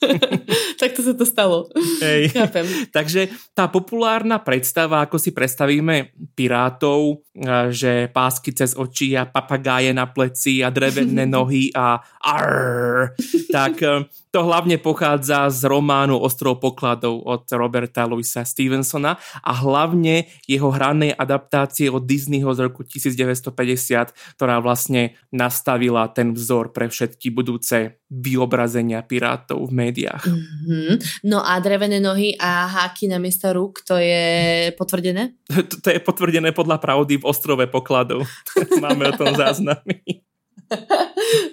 tak 0.80 0.92
to 0.96 1.02
sa 1.02 1.14
to 1.16 1.26
stalo. 1.26 1.72
Hej. 2.04 2.30
Chápem. 2.38 2.66
Takže 2.92 3.32
tá 3.56 3.68
populárna 3.72 4.40
predstava, 4.42 5.04
ako 5.04 5.18
si 5.18 5.32
predstavíme 5.32 6.16
pirátov, 6.36 7.26
že 7.72 8.08
pásky 8.16 8.56
cez 8.56 8.72
oči 8.80 9.12
a 9.20 9.28
papagáje 9.28 9.92
na 9.92 10.08
pleci 10.08 10.64
a 10.64 10.72
drevené 10.72 11.28
nohy 11.36 11.72
a 11.76 12.00
arr, 12.24 13.12
tak 13.52 13.84
e, 13.84 14.08
to 14.32 14.40
hlavne 14.44 14.80
pochádza 14.80 15.52
z 15.52 15.68
románu 15.68 16.16
Ostrov 16.16 16.64
pokladov 16.64 17.24
od 17.28 17.44
Roberta 17.52 18.08
Louisa 18.08 18.48
Stevensona 18.48 19.20
a 19.44 19.52
hlavne 19.52 20.32
jeho 20.48 20.72
hranej 20.72 21.12
adaptácie 21.16 21.92
od 21.92 22.08
Disneyho 22.08 22.56
z 22.56 22.72
roku 22.72 22.88
1950, 22.88 24.40
ktorá 24.40 24.64
vlastne 24.64 25.20
nastavila 25.32 26.08
ten 26.12 26.32
vzor 26.32 26.72
pre 26.72 26.88
všetky 26.88 27.36
budúce 27.36 28.00
vyobrazenia 28.08 29.04
pirátov 29.04 29.68
v 29.68 29.85
médiách. 29.86 30.26
Mm-hmm. 30.26 30.94
No 31.30 31.46
a 31.46 31.62
drevené 31.62 32.02
nohy 32.02 32.34
a 32.42 32.66
háky 32.66 33.06
na 33.06 33.22
miesto 33.22 33.54
rúk, 33.54 33.86
to 33.86 34.02
je 34.02 34.26
potvrdené? 34.74 35.38
To, 35.66 35.76
to 35.82 35.90
je 35.94 36.02
potvrdené 36.02 36.52
podľa 36.52 36.82
pravdy 36.82 37.22
v 37.22 37.28
Ostrove 37.30 37.66
pokladov. 37.70 38.26
Máme 38.84 39.10
o 39.10 39.18
tom 39.18 39.34
záznamy. 39.34 40.26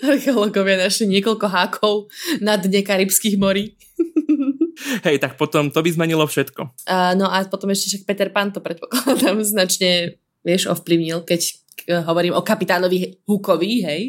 Archeológovia 0.00 0.80
našli 0.80 1.08
niekoľko 1.18 1.46
hákov 1.48 1.94
na 2.40 2.56
dne 2.56 2.80
Karibských 2.80 3.36
morí. 3.36 3.76
Hej, 5.06 5.20
tak 5.20 5.36
potom 5.36 5.68
to 5.68 5.84
by 5.84 5.90
zmenilo 5.92 6.24
všetko. 6.24 6.72
Uh, 6.88 7.12
no 7.14 7.28
a 7.28 7.44
potom 7.44 7.70
ešte 7.70 7.92
však 7.92 8.08
Peter 8.08 8.28
Pan 8.32 8.50
to 8.50 8.64
predpokladám 8.64 9.44
značne, 9.44 10.16
vieš, 10.42 10.66
ovplyvnil, 10.72 11.22
keď 11.28 11.62
hovorím 12.08 12.34
o 12.34 12.42
kapitánovi 12.42 13.22
Hukovi, 13.26 13.72
hej? 13.82 14.02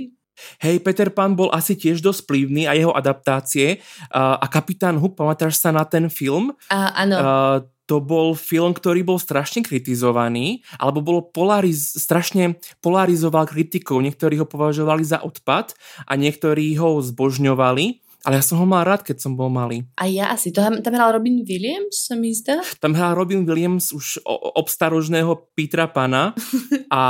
Hej, 0.61 0.81
Peter 0.81 1.09
Pan 1.13 1.37
bol 1.37 1.53
asi 1.53 1.77
tiež 1.77 2.01
dosť 2.01 2.25
vplyvný 2.25 2.65
a 2.65 2.73
jeho 2.73 2.93
adaptácie. 2.93 3.81
Uh, 4.09 4.37
a 4.41 4.45
kapitán 4.49 4.97
Hook, 4.97 5.17
pamätáš 5.17 5.61
sa 5.61 5.69
na 5.69 5.85
ten 5.85 6.09
film? 6.09 6.53
Uh, 6.69 6.91
áno. 6.93 7.15
Uh, 7.17 7.57
to 7.83 7.99
bol 7.99 8.31
film, 8.31 8.71
ktorý 8.71 9.03
bol 9.03 9.19
strašne 9.19 9.59
kritizovaný, 9.59 10.63
alebo 10.79 11.03
bolo 11.03 11.19
polariz- 11.27 11.99
strašne 11.99 12.55
polarizoval 12.79 13.43
kritikov. 13.43 13.99
Niektorí 13.99 14.39
ho 14.39 14.47
považovali 14.47 15.03
za 15.03 15.19
odpad 15.19 15.75
a 16.07 16.15
niektorí 16.15 16.79
ho 16.79 17.03
zbožňovali. 17.03 18.03
Ale 18.23 18.39
ja 18.39 18.43
som 18.43 18.55
ho 18.55 18.63
mal 18.63 18.87
rád, 18.87 19.03
keď 19.03 19.19
som 19.19 19.35
bol 19.35 19.51
malý. 19.51 19.83
A 19.99 20.07
ja 20.07 20.31
asi. 20.31 20.55
To, 20.55 20.63
tam 20.63 20.95
hral 20.95 21.19
Robin 21.19 21.43
Williams, 21.43 22.07
sa 22.07 22.15
mi 22.15 22.31
zdá? 22.31 22.63
Tam 22.79 22.95
hral 22.95 23.19
Robin 23.19 23.43
Williams 23.43 23.91
už 23.91 24.23
obstarožného 24.55 25.51
Petra 25.51 25.91
Pana 25.91 26.31
a 26.87 27.01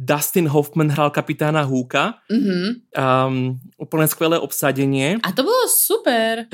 Dustin 0.00 0.48
Hoffman 0.48 0.88
hral 0.88 1.12
kapitána 1.12 1.60
Húka. 1.68 2.24
Mm-hmm. 2.32 2.68
Um, 2.96 3.60
úplne 3.76 4.08
skvelé 4.08 4.40
obsadenie. 4.40 5.20
A 5.20 5.28
to 5.36 5.44
bolo 5.44 5.68
super. 5.68 6.48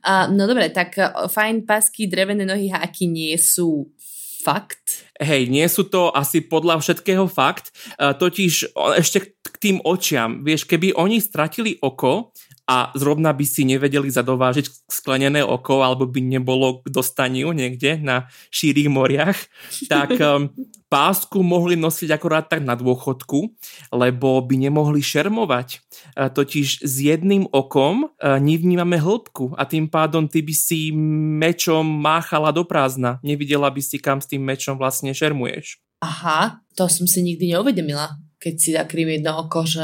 Uh, 0.00 0.32
no 0.32 0.48
dobre, 0.48 0.72
tak 0.72 0.96
uh, 0.96 1.28
fajn 1.28 1.68
pasky, 1.68 2.08
drevené 2.08 2.48
nohy, 2.48 2.72
háky 2.72 3.04
nie 3.04 3.36
sú 3.36 3.92
fakt? 4.40 5.04
Hej, 5.20 5.52
nie 5.52 5.68
sú 5.68 5.92
to 5.92 6.08
asi 6.08 6.40
podľa 6.40 6.80
všetkého 6.80 7.28
fakt, 7.28 7.68
uh, 8.00 8.16
totiž 8.16 8.72
ešte 8.96 9.36
k 9.36 9.56
tým 9.60 9.76
očiam, 9.84 10.40
vieš, 10.40 10.64
keby 10.64 10.96
oni 10.96 11.20
stratili 11.20 11.76
oko 11.84 12.32
a 12.66 12.90
zrovna 12.98 13.30
by 13.30 13.46
si 13.46 13.62
nevedeli 13.62 14.10
zadovážiť 14.10 14.90
sklenené 14.90 15.46
oko 15.46 15.86
alebo 15.86 16.02
by 16.10 16.18
nebolo 16.18 16.82
k 16.82 16.90
dostaniu 16.90 17.54
niekde 17.54 18.02
na 18.02 18.26
šírých 18.50 18.90
moriach, 18.90 19.38
tak 19.86 20.18
um, 20.18 20.50
pásku 20.94 21.38
mohli 21.46 21.78
nosiť 21.78 22.10
akorát 22.10 22.50
tak 22.50 22.66
na 22.66 22.74
dôchodku, 22.74 23.54
lebo 23.94 24.42
by 24.42 24.54
nemohli 24.66 24.98
šermovať. 24.98 25.78
Uh, 26.18 26.26
totiž 26.26 26.82
s 26.82 26.94
jedným 26.98 27.46
okom 27.54 28.10
uh, 28.10 28.42
nevnímame 28.42 28.98
hĺbku 28.98 29.54
a 29.54 29.62
tým 29.62 29.86
pádom 29.86 30.26
ty 30.26 30.42
by 30.42 30.54
si 30.54 30.90
mečom 31.38 31.86
máchala 31.86 32.50
do 32.50 32.66
prázdna. 32.66 33.22
Nevidela 33.22 33.70
by 33.70 33.78
si, 33.78 34.02
kam 34.02 34.18
s 34.18 34.26
tým 34.26 34.42
mečom 34.42 34.74
vlastne 34.74 35.14
šermuješ. 35.14 35.78
Aha, 36.02 36.60
to 36.74 36.90
som 36.90 37.06
si 37.06 37.22
nikdy 37.22 37.54
neuvedomila 37.54 38.25
keď 38.46 38.54
si 38.54 38.70
zakrým 38.78 39.18
jedno 39.18 39.42
oko, 39.42 39.66
že 39.66 39.82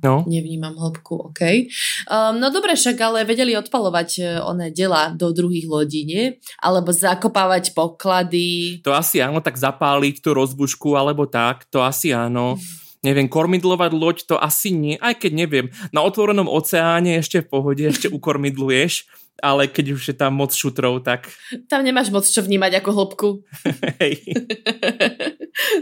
no. 0.00 0.24
nevnímam 0.24 0.72
hĺbku, 0.72 1.28
OK. 1.28 1.68
Um, 2.08 2.40
no 2.40 2.48
dobre, 2.48 2.72
však 2.72 2.96
ale 2.96 3.28
vedeli 3.28 3.52
odpalovať 3.60 4.10
uh, 4.24 4.48
oné 4.48 4.72
dela 4.72 5.12
do 5.12 5.28
druhých 5.36 5.68
lodí, 5.68 6.08
nie? 6.08 6.40
Alebo 6.64 6.96
zakopávať 6.96 7.76
poklady. 7.76 8.80
To 8.88 8.96
asi 8.96 9.20
áno, 9.20 9.44
tak 9.44 9.60
zapáliť 9.60 10.24
tú 10.24 10.32
rozbušku 10.32 10.96
alebo 10.96 11.28
tak, 11.28 11.68
to 11.68 11.84
asi 11.84 12.16
áno. 12.16 12.56
neviem, 13.04 13.28
kormidlovať 13.28 13.90
loď, 13.92 14.16
to 14.28 14.36
asi 14.36 14.72
nie, 14.72 14.96
aj 15.00 15.24
keď 15.24 15.32
neviem, 15.32 15.66
na 15.92 16.04
otvorenom 16.04 16.48
oceáne 16.48 17.16
ešte 17.20 17.44
v 17.44 17.48
pohode, 17.48 17.84
ešte 17.84 18.08
ukormidluješ, 18.16 19.08
ale 19.40 19.68
keď 19.72 19.96
už 19.96 20.02
je 20.12 20.16
tam 20.16 20.36
moc 20.36 20.52
šutrov, 20.52 21.00
tak... 21.00 21.32
Tam 21.68 21.80
nemáš 21.80 22.12
moc 22.12 22.28
čo 22.28 22.44
vnímať 22.44 22.80
ako 22.80 22.90
hĺbku. 22.92 23.28
Hej. 24.00 24.20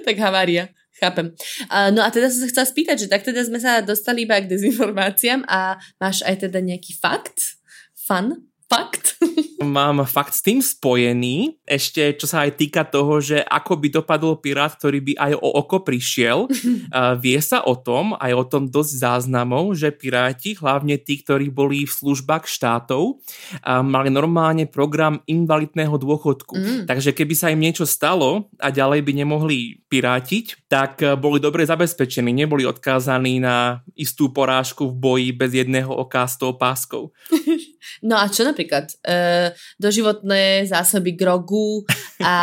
tak 0.07 0.15
havária. 0.23 0.71
Chápem. 0.99 1.35
Uh, 1.71 1.91
no 1.95 2.03
a 2.03 2.11
teda 2.11 2.31
som 2.31 2.43
sa 2.43 2.51
chcela 2.51 2.67
spýtať, 2.67 2.97
že 3.07 3.11
tak 3.11 3.23
teda 3.23 3.43
sme 3.47 3.59
sa 3.63 3.83
dostali 3.83 4.27
iba 4.27 4.39
k 4.39 4.51
dezinformáciám 4.51 5.47
a 5.47 5.79
máš 5.99 6.27
aj 6.27 6.49
teda 6.49 6.59
nejaký 6.59 6.99
fakt? 6.99 7.59
Fun? 7.95 8.51
Fakt? 8.67 9.18
Mám 9.59 10.07
fakt 10.07 10.39
s 10.39 10.43
tým 10.47 10.63
spojený. 10.63 11.59
Ešte 11.67 12.15
čo 12.15 12.31
sa 12.31 12.47
aj 12.47 12.63
týka 12.63 12.87
toho, 12.87 13.19
že 13.19 13.43
ako 13.43 13.75
by 13.83 13.89
dopadol 13.91 14.39
pirát, 14.39 14.71
ktorý 14.71 15.03
by 15.03 15.13
aj 15.19 15.33
o 15.35 15.49
oko 15.59 15.83
prišiel. 15.83 16.47
uh, 16.51 17.19
vie 17.19 17.39
sa 17.43 17.67
o 17.67 17.75
tom, 17.75 18.15
aj 18.23 18.33
o 18.39 18.45
tom 18.47 18.71
dosť 18.71 18.93
záznamov, 19.03 19.75
že 19.75 19.91
piráti, 19.91 20.55
hlavne 20.55 20.95
tí, 21.03 21.19
ktorí 21.19 21.51
boli 21.51 21.91
v 21.91 21.91
službách 21.91 22.47
štátov, 22.47 23.19
uh, 23.19 23.83
mali 23.83 24.15
normálne 24.15 24.71
program 24.71 25.19
invalidného 25.27 25.99
dôchodku. 25.99 26.55
Mm. 26.55 26.81
Takže 26.87 27.11
keby 27.11 27.35
sa 27.35 27.51
im 27.51 27.59
niečo 27.59 27.83
stalo 27.83 28.47
a 28.63 28.71
ďalej 28.71 29.03
by 29.03 29.13
nemohli 29.27 29.83
pirátiť, 29.91 30.71
tak 30.71 31.03
boli 31.19 31.43
dobre 31.43 31.67
zabezpečení. 31.67 32.31
Neboli 32.31 32.63
odkázaní 32.63 33.43
na 33.43 33.83
istú 33.99 34.31
porážku 34.31 34.87
v 34.87 34.95
boji 34.95 35.29
bez 35.35 35.51
jedného 35.51 35.91
oka 35.91 36.23
s 36.23 36.39
tou 36.39 36.55
páskou. 36.55 37.11
No 38.03 38.19
a 38.19 38.29
čo 38.29 38.45
napríklad? 38.45 38.93
E, 39.03 39.51
doživotné 39.81 40.67
zásoby 40.69 41.15
grogu 41.15 41.85
a 42.23 42.35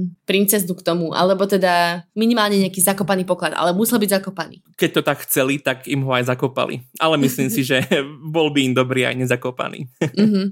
princeznu 0.30 0.78
k 0.78 0.86
tomu, 0.86 1.10
alebo 1.10 1.46
teda 1.46 2.06
minimálne 2.14 2.62
nejaký 2.62 2.78
zakopaný 2.78 3.26
poklad, 3.26 3.56
ale 3.58 3.74
musel 3.74 3.98
byť 3.98 4.22
zakopaný. 4.22 4.62
Keď 4.78 4.90
to 4.94 5.02
tak 5.02 5.18
chceli, 5.26 5.58
tak 5.58 5.90
im 5.90 6.06
ho 6.06 6.12
aj 6.14 6.30
zakopali. 6.30 6.86
Ale 7.02 7.18
myslím 7.18 7.50
si, 7.54 7.66
že 7.66 7.82
bol 8.22 8.54
by 8.54 8.70
im 8.70 8.74
dobrý 8.74 9.06
aj 9.06 9.16
nezakopaný. 9.26 9.90
uh-huh. 9.98 10.46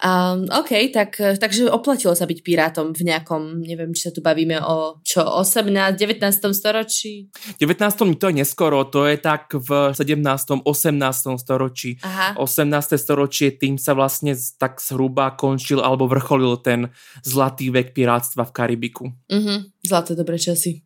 um, 0.00 0.38
OK, 0.48 0.72
tak, 0.94 1.20
takže 1.20 1.68
oplatilo 1.68 2.16
sa 2.16 2.24
byť 2.24 2.38
pirátom 2.40 2.96
v 2.96 3.02
nejakom, 3.12 3.60
neviem, 3.60 3.92
či 3.92 4.08
sa 4.08 4.12
tu 4.14 4.24
bavíme 4.24 4.56
o 4.64 5.00
čo, 5.04 5.20
18, 5.20 5.96
19. 5.96 6.20
storočí? 6.56 7.28
19. 7.60 8.20
to 8.20 8.24
je 8.28 8.34
neskoro, 8.40 8.88
to 8.88 9.04
je 9.08 9.16
tak 9.20 9.52
v 9.52 9.92
17. 9.92 10.64
18. 10.64 11.40
storočí. 11.40 11.96
Aha. 12.04 12.36
18. 12.36 12.96
storočie 12.96 13.56
tým 13.56 13.79
sa 13.80 13.96
vlastne 13.96 14.36
tak 14.60 14.78
zhruba 14.84 15.32
končil 15.32 15.80
alebo 15.80 16.04
vrcholil 16.04 16.60
ten 16.60 16.92
zlatý 17.24 17.72
vek 17.72 17.96
pirátstva 17.96 18.44
v 18.44 18.52
Karibiku. 18.52 19.06
Uh-huh. 19.08 19.64
Zlaté 19.80 20.12
dobré 20.12 20.36
časy. 20.36 20.84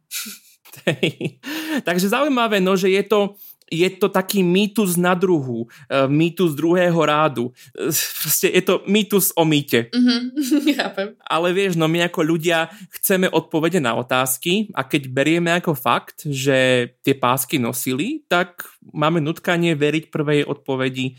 Takže 1.86 2.10
zaujímavé, 2.10 2.58
no, 2.62 2.74
že 2.78 2.90
je 2.90 3.02
to, 3.02 3.38
je 3.74 3.90
to 3.98 4.06
taký 4.06 4.46
mýtus 4.46 4.94
na 4.94 5.18
druhu, 5.18 5.66
e, 5.90 6.06
mýtus 6.06 6.54
druhého 6.54 6.96
rádu. 7.02 7.50
E, 7.74 7.90
proste 7.92 8.48
je 8.54 8.62
to 8.62 8.86
mýtus 8.86 9.34
o 9.34 9.42
mýte. 9.42 9.90
Mm-hmm, 10.04 11.16
Ale 11.24 11.56
vieš, 11.56 11.80
no 11.80 11.88
my 11.88 12.06
ako 12.06 12.20
ľudia 12.22 12.68
chceme 12.92 13.24
odpovede 13.26 13.80
na 13.80 13.96
otázky 13.96 14.68
a 14.76 14.84
keď 14.84 15.08
berieme 15.08 15.50
ako 15.56 15.72
fakt, 15.72 16.28
že 16.28 16.90
tie 17.00 17.16
pásky 17.16 17.56
nosili, 17.56 18.22
tak 18.28 18.68
máme 18.92 19.24
nutkanie 19.24 19.72
veriť 19.72 20.12
prvej 20.12 20.44
odpovedi 20.44 21.06
e, 21.08 21.14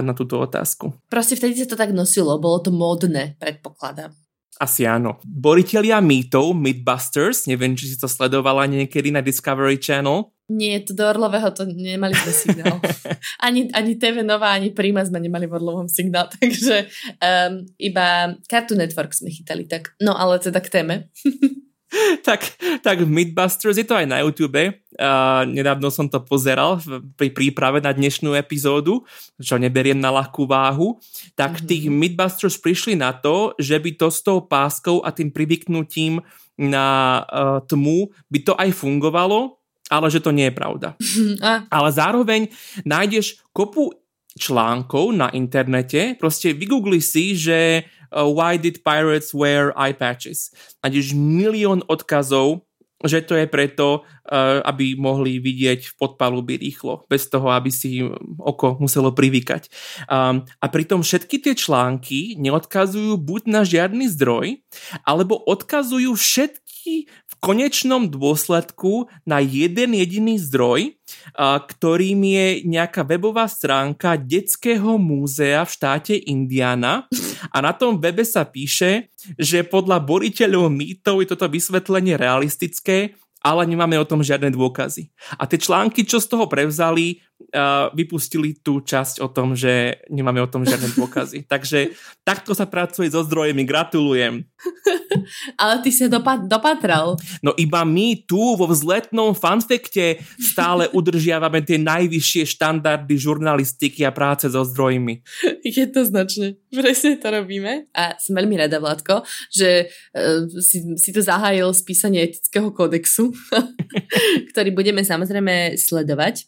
na 0.00 0.16
túto 0.16 0.40
otázku. 0.40 0.96
Proste 1.12 1.36
vtedy 1.36 1.60
sa 1.60 1.68
to 1.68 1.76
tak 1.76 1.92
nosilo, 1.92 2.40
bolo 2.40 2.58
to 2.64 2.72
módne, 2.72 3.36
predpokladám. 3.36 4.21
Asi 4.60 4.84
áno. 4.84 5.16
Boritelia 5.24 6.02
mýtov, 6.04 6.52
Mythbusters, 6.52 7.48
neviem, 7.48 7.72
či 7.72 7.88
si 7.88 7.96
to 7.96 8.04
sledovala 8.04 8.68
niekedy 8.68 9.08
na 9.08 9.24
Discovery 9.24 9.80
Channel. 9.80 10.28
Nie, 10.52 10.84
to 10.84 10.92
do 10.92 11.08
Orlového 11.08 11.48
to 11.56 11.64
nemali 11.64 12.12
sme 12.12 12.32
signál. 12.34 12.76
ani, 13.46 13.72
ani 13.72 13.96
TV 13.96 14.20
Nová, 14.20 14.52
ani 14.52 14.68
Prima 14.74 15.00
sme 15.00 15.24
nemali 15.24 15.48
v 15.48 15.56
Orlovom 15.56 15.88
signál, 15.88 16.28
takže 16.36 16.84
um, 17.16 17.64
iba 17.80 18.36
Cartoon 18.44 18.84
Network 18.84 19.16
sme 19.16 19.32
chytali. 19.32 19.64
Tak. 19.64 19.96
No 20.04 20.12
ale 20.12 20.36
teda 20.36 20.60
k 20.60 20.68
téme. 20.68 20.94
tak, 22.26 22.56
tak 22.80 23.04
Mythbusters 23.04 23.76
je 23.76 23.86
to 23.86 23.96
aj 23.96 24.06
na 24.08 24.24
YouTube. 24.24 24.58
Uh, 24.92 25.44
nedávno 25.48 25.88
som 25.88 26.08
to 26.08 26.20
pozeral 26.20 26.80
pri 27.16 27.32
príprave 27.32 27.80
na 27.80 27.92
dnešnú 27.92 28.36
epizódu, 28.36 29.04
čo 29.40 29.56
neberiem 29.56 30.00
na 30.00 30.12
ľahkú 30.12 30.44
váhu. 30.48 31.00
Tak 31.36 31.60
mm-hmm. 31.60 31.68
tých 31.68 31.84
Mythbusters 31.88 32.56
prišli 32.60 32.96
na 32.96 33.12
to, 33.16 33.56
že 33.56 33.76
by 33.76 33.90
to 33.96 34.08
s 34.08 34.20
tou 34.24 34.44
páskou 34.44 35.04
a 35.04 35.12
tým 35.12 35.32
privyknutím 35.32 36.20
na 36.60 37.20
uh, 37.24 37.64
tmu 37.64 38.12
by 38.28 38.38
to 38.44 38.52
aj 38.56 38.70
fungovalo, 38.76 39.56
ale 39.88 40.06
že 40.12 40.20
to 40.20 40.30
nie 40.32 40.52
je 40.52 40.54
pravda. 40.54 40.88
A. 41.48 41.64
Ale 41.68 41.88
zároveň 41.92 42.52
nájdeš 42.84 43.40
kopu 43.56 43.92
článkov 44.32 45.12
na 45.12 45.28
internete. 45.32 46.16
Proste 46.16 46.56
vygoogli 46.56 47.04
si, 47.04 47.36
že 47.36 47.84
Uh, 48.12 48.28
why 48.28 48.60
did 48.60 48.84
pirates 48.84 49.32
wear 49.32 49.72
eye 49.72 49.96
patches? 49.96 50.52
Nájdeš 50.84 51.16
milión 51.16 51.80
odkazov 51.88 52.60
že 53.04 53.22
to 53.22 53.34
je 53.38 53.46
preto, 53.46 54.02
eh, 54.26 54.62
aby 54.62 54.94
mohli 54.98 55.38
vidieť 55.38 55.92
v 55.92 55.96
podpalubi 55.98 56.58
rýchlo, 56.58 57.04
bez 57.06 57.28
toho, 57.28 57.50
aby 57.52 57.70
si 57.70 58.02
oko 58.38 58.78
muselo 58.80 59.12
privykať. 59.12 59.68
A 60.08 60.66
pritom 60.68 61.04
všetky 61.04 61.42
tie 61.42 61.54
články 61.54 62.38
neodkazujú 62.38 63.18
buď 63.18 63.42
na 63.48 63.62
žiadny 63.62 64.08
zdroj, 64.10 64.60
alebo 65.06 65.38
odkazujú 65.38 66.14
všetky 66.16 67.06
v 67.06 67.34
konečnom 67.38 68.10
dôsledku 68.10 69.10
na 69.22 69.38
jeden 69.42 69.94
jediný 69.94 70.38
zdroj, 70.38 70.98
ktorým 71.38 72.20
je 72.22 72.46
nejaká 72.66 73.06
webová 73.06 73.46
stránka 73.46 74.18
Detského 74.18 74.98
múzea 74.98 75.62
v 75.62 75.70
štáte 75.70 76.14
Indiana 76.16 77.06
a 77.50 77.56
na 77.62 77.72
tom 77.74 77.98
webe 77.98 78.26
sa 78.26 78.46
píše, 78.46 79.11
že 79.38 79.66
podľa 79.66 80.02
boriteľov 80.02 80.72
mýtov 80.72 81.22
je 81.22 81.26
toto 81.32 81.46
vysvetlenie 81.48 82.18
realistické, 82.18 83.14
ale 83.42 83.66
nemáme 83.66 83.98
o 83.98 84.06
tom 84.06 84.22
žiadne 84.22 84.54
dôkazy. 84.54 85.10
A 85.34 85.50
tie 85.50 85.58
články, 85.58 86.06
čo 86.06 86.22
z 86.22 86.30
toho 86.30 86.46
prevzali, 86.46 87.18
uh, 87.50 87.90
vypustili 87.90 88.54
tú 88.62 88.86
časť 88.86 89.18
o 89.18 89.28
tom, 89.28 89.58
že 89.58 89.98
nemáme 90.06 90.38
o 90.38 90.46
tom 90.46 90.62
žiadne 90.62 90.94
dôkazy. 90.94 91.50
Takže 91.50 91.90
takto 92.22 92.54
sa 92.54 92.70
pracuje 92.70 93.10
so 93.10 93.26
zdrojemi, 93.26 93.66
gratulujem. 93.66 94.46
Ale 95.56 95.82
ty 95.82 95.90
sa 95.90 96.06
dopa- 96.08 96.42
dopatral. 96.42 97.16
No 97.44 97.52
iba 97.58 97.84
my 97.84 98.24
tu 98.24 98.56
vo 98.56 98.66
vzletnom 98.68 99.32
fanfekte 99.36 100.20
stále 100.38 100.88
udržiavame 100.92 101.64
tie 101.64 101.78
najvyššie 101.80 102.58
štandardy 102.58 103.14
žurnalistiky 103.16 104.04
a 104.06 104.14
práce 104.14 104.48
so 104.48 104.62
zdrojmi. 104.64 105.22
Je 105.62 105.86
to 105.88 106.04
značne. 106.04 106.58
Presne 106.72 107.16
to 107.20 107.28
robíme. 107.30 107.88
A 107.96 108.16
som 108.18 108.36
veľmi 108.36 108.58
rada, 108.58 108.80
Vládko, 108.82 109.22
že 109.52 109.86
uh, 109.86 110.48
si, 110.58 110.82
si 110.98 111.10
to 111.14 111.22
zahájil 111.22 111.70
z 111.70 111.80
písania 111.86 112.26
etického 112.26 112.74
kódexu 112.74 113.30
ktorý 114.52 114.70
budeme 114.74 115.02
samozrejme 115.02 115.76
sledovať. 115.76 116.46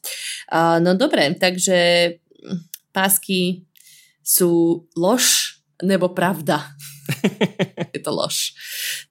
No 0.82 0.94
dobre, 0.96 1.34
takže 1.36 2.10
pásky 2.94 3.64
sú 4.24 4.84
lož 4.96 5.58
nebo 5.82 6.12
pravda. 6.12 6.72
Je 7.94 8.00
to 8.00 8.10
lož. 8.10 8.54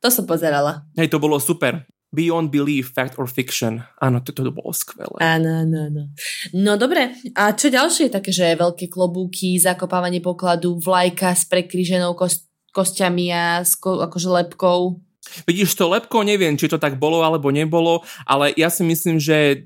To 0.01 0.07
som 0.09 0.25
pozerala. 0.27 0.85
Hej, 0.97 1.13
to 1.13 1.21
bolo 1.21 1.37
super. 1.39 1.85
Beyond 2.13 2.53
Belief, 2.53 2.93
Fact 2.93 3.17
or 3.17 3.25
Fiction. 3.25 3.81
Áno, 3.97 4.21
to, 4.21 4.29
to 4.37 4.53
bolo 4.53 4.69
skvelé. 4.69 5.17
Áno, 5.17 5.65
áno, 5.65 5.77
áno. 5.89 6.03
No 6.53 6.77
dobre, 6.77 7.17
a 7.33 7.57
čo 7.57 7.73
ďalšie 7.73 8.13
také, 8.13 8.29
že 8.29 8.53
veľké 8.53 8.85
klobúky, 8.85 9.57
zakopávanie 9.57 10.21
pokladu, 10.21 10.77
vlajka 10.77 11.33
s 11.33 11.49
prekryženou 11.49 12.13
kost- 12.13 12.45
kostiami 12.69 13.33
a 13.33 13.65
s 13.65 13.73
ko- 13.73 14.05
akože 14.05 14.29
lepkou? 14.29 15.01
Vidíš, 15.49 15.73
to 15.73 15.89
lepko 15.89 16.21
neviem, 16.21 16.53
či 16.53 16.69
to 16.69 16.77
tak 16.77 17.01
bolo 17.01 17.25
alebo 17.25 17.49
nebolo, 17.49 18.05
ale 18.29 18.53
ja 18.53 18.69
si 18.69 18.85
myslím, 18.85 19.17
že 19.17 19.65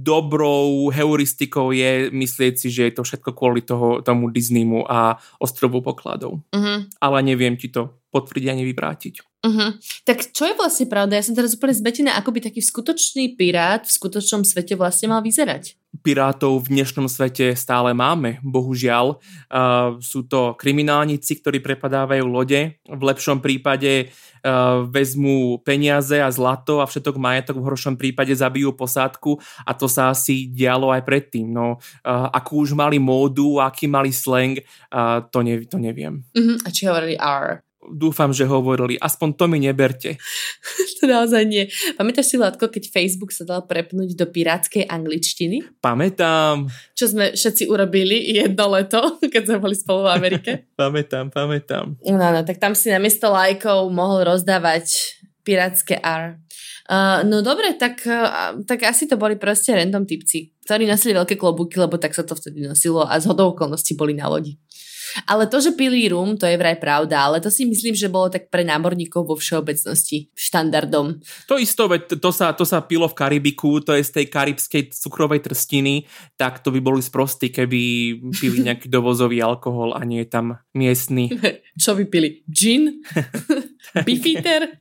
dobrou 0.00 0.88
heuristikou 0.88 1.70
je 1.76 2.08
myslieť 2.08 2.54
si, 2.56 2.68
že 2.72 2.88
je 2.88 2.94
to 2.96 3.02
všetko 3.04 3.30
kvôli 3.36 3.60
toho, 3.60 4.00
tomu 4.00 4.32
Disneymu 4.32 4.88
a 4.88 5.20
ostrovu 5.36 5.84
pokladov. 5.84 6.40
Uh-huh. 6.52 6.88
Ale 6.98 7.18
neviem 7.20 7.54
ti 7.60 7.68
to 7.68 7.92
potvrdiť 8.08 8.46
ani 8.48 8.64
vyvrátiť. 8.64 9.14
Uh-huh. 9.40 9.76
Tak 10.04 10.36
čo 10.36 10.48
je 10.48 10.56
vlastne 10.56 10.88
pravda? 10.88 11.20
Ja 11.20 11.24
som 11.24 11.36
teraz 11.36 11.56
úplne 11.56 11.76
zbetená, 11.76 12.16
ako 12.16 12.36
by 12.36 12.40
taký 12.48 12.60
skutočný 12.60 13.36
pirát 13.36 13.84
v 13.84 13.92
skutočnom 13.92 14.44
svete 14.44 14.76
vlastne 14.76 15.12
mal 15.12 15.24
vyzerať. 15.24 15.79
Pirátov 15.90 16.64
v 16.64 16.78
dnešnom 16.78 17.10
svete 17.10 17.58
stále 17.58 17.90
máme, 17.90 18.38
bohužiaľ. 18.46 19.18
Uh, 19.50 19.98
sú 19.98 20.22
to 20.22 20.54
kriminálnici, 20.54 21.42
ktorí 21.42 21.58
prepadávajú 21.58 22.24
lode. 22.30 22.78
V 22.86 23.02
lepšom 23.02 23.42
prípade 23.42 24.06
uh, 24.06 24.86
vezmú 24.86 25.58
peniaze 25.66 26.22
a 26.22 26.30
zlato 26.30 26.78
a 26.78 26.86
všetok 26.86 27.18
majetok 27.18 27.58
v 27.58 27.66
horšom 27.74 27.98
prípade 27.98 28.30
zabijú 28.30 28.70
posádku 28.70 29.42
a 29.66 29.74
to 29.74 29.90
sa 29.90 30.14
asi 30.14 30.46
dialo 30.46 30.94
aj 30.94 31.02
predtým. 31.02 31.50
No, 31.50 31.82
uh, 31.82 32.26
akú 32.30 32.62
už 32.62 32.78
mali 32.78 33.02
módu, 33.02 33.58
aký 33.58 33.90
mali 33.90 34.14
slang, 34.14 34.62
uh, 34.94 35.26
to, 35.26 35.42
ne, 35.42 35.66
to 35.66 35.76
neviem. 35.82 36.22
Uh-huh. 36.38 36.54
A 36.62 36.70
či 36.70 36.86
hovorili 36.86 37.18
R? 37.18 37.66
Dúfam, 37.88 38.28
že 38.30 38.44
hovorili. 38.44 39.00
Aspoň 39.00 39.28
to 39.40 39.44
mi 39.48 39.58
neberte. 39.64 40.20
to 41.00 41.08
naozaj 41.08 41.48
nie. 41.48 41.64
Pamätáš 41.96 42.32
si, 42.32 42.36
Látko, 42.36 42.68
keď 42.68 42.92
Facebook 42.92 43.32
sa 43.32 43.48
dal 43.48 43.64
prepnúť 43.64 44.12
do 44.12 44.28
pirátskej 44.28 44.84
angličtiny? 44.84 45.80
Pamätám. 45.80 46.68
Čo 46.92 47.16
sme 47.16 47.32
všetci 47.32 47.64
urobili 47.72 48.36
jedno 48.36 48.68
leto, 48.76 49.16
keď 49.32 49.42
sme 49.48 49.58
boli 49.58 49.74
spolu 49.76 50.04
v 50.04 50.10
Amerike? 50.12 50.50
pamätám, 50.80 51.32
pamätám. 51.32 51.96
No, 52.04 52.26
no, 52.28 52.40
tak 52.44 52.60
tam 52.60 52.76
si 52.76 52.92
namiesto 52.92 53.32
lajkov 53.32 53.88
mohol 53.88 54.28
rozdávať 54.28 55.16
pirátske 55.40 55.96
R. 56.04 56.36
Uh, 56.90 57.22
no 57.22 57.38
dobre, 57.40 57.78
tak, 57.78 58.02
uh, 58.02 58.60
tak 58.66 58.82
asi 58.82 59.06
to 59.06 59.14
boli 59.14 59.38
proste 59.38 59.70
random 59.72 60.04
typci, 60.04 60.52
ktorí 60.66 60.90
nosili 60.90 61.14
veľké 61.14 61.38
klobúky, 61.38 61.78
lebo 61.78 61.96
tak 62.02 62.12
sa 62.18 62.26
to 62.26 62.34
vtedy 62.34 62.66
nosilo 62.66 63.06
a 63.06 63.14
z 63.22 63.30
hodou 63.30 63.54
okolností 63.54 63.94
boli 63.94 64.12
na 64.12 64.26
lodi. 64.26 64.58
Ale 65.26 65.46
to, 65.46 65.58
že 65.60 65.74
pili 65.74 66.06
rum, 66.10 66.36
to 66.36 66.46
je 66.46 66.56
vraj 66.58 66.78
pravda, 66.78 67.26
ale 67.26 67.42
to 67.42 67.50
si 67.50 67.66
myslím, 67.66 67.94
že 67.94 68.12
bolo 68.12 68.30
tak 68.30 68.48
pre 68.48 68.62
námorníkov 68.66 69.26
vo 69.26 69.36
všeobecnosti 69.36 70.30
štandardom. 70.34 71.20
To 71.50 71.54
isto, 71.58 71.86
to 72.18 72.30
sa, 72.30 72.52
to 72.54 72.64
sa 72.66 72.82
pilo 72.84 73.06
v 73.10 73.18
Karibiku, 73.18 73.82
to 73.82 73.94
je 73.94 74.02
z 74.06 74.10
tej 74.22 74.26
karibskej 74.30 74.82
cukrovej 74.94 75.44
trstiny, 75.44 76.06
tak 76.38 76.62
to 76.62 76.70
by 76.70 76.80
boli 76.80 77.02
sprostí, 77.02 77.50
keby 77.52 77.80
pili 78.38 78.58
nejaký 78.66 78.88
dovozový 78.88 79.42
alkohol 79.42 79.94
a 79.96 80.02
nie 80.06 80.22
je 80.24 80.28
tam 80.30 80.46
miestny. 80.74 81.30
Čo 81.82 81.98
by 81.98 82.04
pili? 82.06 82.42
Gin? 82.48 83.02
Beefeater? 84.06 84.78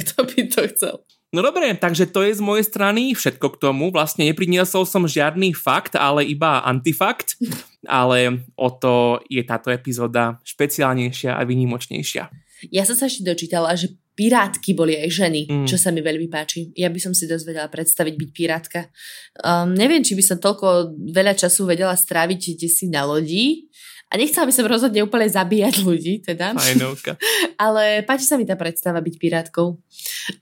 Kto 0.00 0.24
by 0.24 0.38
to 0.48 0.60
chcel? 0.72 0.96
No 1.34 1.42
dobre, 1.42 1.74
takže 1.74 2.06
to 2.14 2.22
je 2.22 2.38
z 2.38 2.42
mojej 2.42 2.62
strany 2.62 3.10
všetko 3.10 3.58
k 3.58 3.60
tomu. 3.60 3.90
Vlastne 3.90 4.30
nepriniesol 4.30 4.86
som 4.86 5.10
žiadny 5.10 5.50
fakt, 5.50 5.98
ale 5.98 6.22
iba 6.22 6.62
antifakt. 6.62 7.34
Ale 7.84 8.48
o 8.56 8.72
to 8.72 9.20
je 9.28 9.44
táto 9.44 9.68
epizóda 9.68 10.40
špeciálnejšia 10.40 11.36
a 11.36 11.44
vynimočnejšia. 11.44 12.32
Ja 12.72 12.88
som 12.88 12.96
sa 12.96 13.12
ešte 13.12 13.28
dočítala, 13.28 13.76
že 13.76 13.92
pirátky 14.16 14.72
boli 14.72 14.96
aj 14.96 15.10
ženy, 15.12 15.42
mm. 15.44 15.66
čo 15.68 15.76
sa 15.76 15.92
mi 15.92 16.00
veľmi 16.00 16.30
páči. 16.32 16.72
Ja 16.78 16.88
by 16.88 16.96
som 16.96 17.12
si 17.12 17.28
dosť 17.28 17.44
vedela 17.44 17.68
predstaviť 17.68 18.14
byť 18.16 18.30
pirátka. 18.32 18.80
Um, 19.42 19.76
neviem, 19.76 20.00
či 20.00 20.16
by 20.16 20.24
som 20.24 20.38
toľko 20.40 20.96
veľa 21.12 21.36
času 21.36 21.68
vedela 21.68 21.92
stráviť 21.92 22.56
kde 22.56 22.68
si 22.72 22.88
na 22.88 23.04
lodi, 23.04 23.68
a 24.14 24.18
nechcela 24.18 24.46
by 24.46 24.54
som 24.54 24.70
rozhodne 24.70 25.02
úplne 25.02 25.26
zabíjať 25.26 25.82
ľudí, 25.82 26.22
teda. 26.22 26.54
Fajnovka. 26.54 27.18
Ale 27.66 28.06
páči 28.06 28.30
sa 28.30 28.38
mi 28.38 28.46
tá 28.46 28.54
predstava 28.54 29.02
byť 29.02 29.14
pirátkou. 29.18 29.74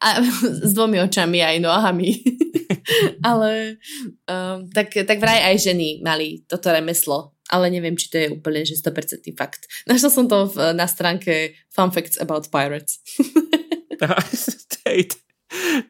A 0.05 0.21
s 0.69 0.71
dvomi 0.77 1.01
očami 1.01 1.41
aj 1.41 1.57
nohami. 1.65 2.21
Ale 3.29 3.81
um, 4.29 4.69
tak, 4.69 4.93
tak 4.93 5.17
vraj 5.17 5.41
aj 5.41 5.73
ženy 5.73 6.05
mali 6.05 6.45
toto 6.45 6.69
remeslo. 6.69 7.33
Ale 7.49 7.73
neviem, 7.73 7.97
či 7.97 8.13
to 8.13 8.17
je 8.21 8.29
úplne 8.29 8.61
že 8.69 8.77
100% 8.77 9.25
fakt. 9.33 9.65
Našla 9.89 10.11
som 10.13 10.29
to 10.29 10.53
v, 10.53 10.77
na 10.77 10.85
stránke 10.85 11.57
Fun 11.73 11.89
Facts 11.89 12.21
About 12.21 12.53
Pirates. 12.53 13.01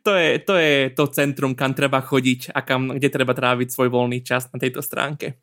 to 0.06 0.12
je, 0.14 0.30
to 0.38 0.54
je 0.54 0.74
to 0.94 1.04
centrum, 1.10 1.58
kam 1.58 1.74
treba 1.74 1.98
chodiť 1.98 2.54
a 2.54 2.62
kam, 2.62 2.94
kde 2.94 3.10
treba 3.10 3.34
tráviť 3.34 3.74
svoj 3.74 3.90
voľný 3.90 4.22
čas 4.22 4.46
na 4.54 4.62
tejto 4.62 4.82
stránke. 4.82 5.42